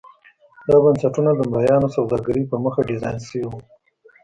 دا 0.67 0.75
بنسټونه 0.83 1.31
د 1.35 1.41
مریانو 1.53 1.93
سوداګرۍ 1.97 2.43
په 2.47 2.55
موخه 2.63 2.81
ډیزاین 2.89 3.17
شوي 3.27 3.45
وو. 3.47 3.59